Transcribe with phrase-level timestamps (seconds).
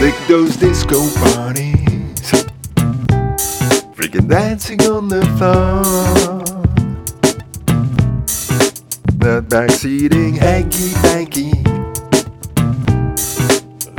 [0.00, 2.30] dig those disco parties.
[3.94, 6.40] Freaking dancing on the floor.
[9.18, 11.50] That backseating hanky panky.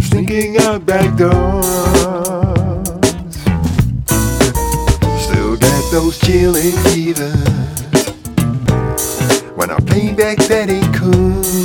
[0.02, 1.68] Sneaking out back doors.
[5.22, 7.46] Still get those chilling fevers.
[9.56, 11.61] When I play back Daddy Cool.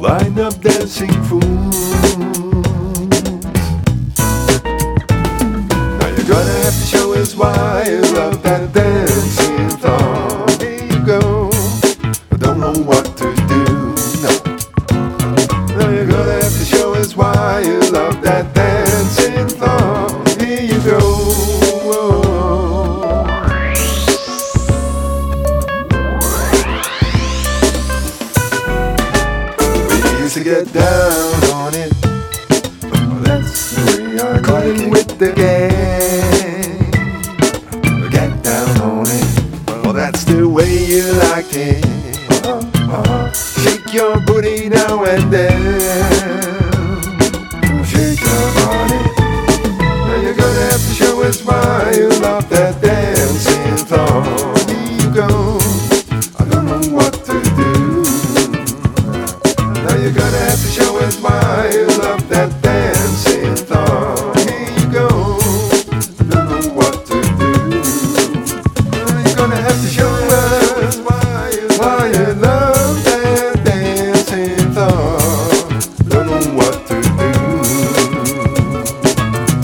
[0.00, 1.90] All lined up dancing fools.
[5.98, 10.46] Now you're gonna have to show us why you love that dancing floor.
[10.58, 11.50] Here you go.
[12.32, 13.64] I don't know what to do.
[14.22, 14.32] No.
[15.76, 20.24] Now you're gonna have to show us why you love that dancing floor.
[20.38, 21.59] Here you go.
[30.50, 31.92] Get down on it.
[33.22, 36.90] That's the way I Calling with the gang.
[38.10, 39.84] Get down on it.
[39.84, 41.84] Well, that's the way you like it.
[42.44, 43.30] Uh-huh.
[43.32, 46.09] Shake your booty now and then.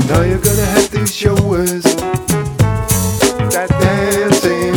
[0.09, 1.83] Now you're gonna have to show us
[3.53, 4.75] that dancing.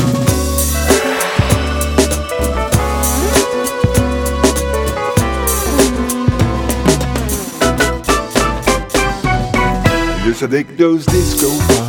[10.25, 11.88] Used to dig those disco bars.